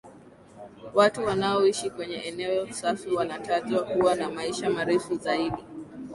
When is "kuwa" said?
3.83-4.15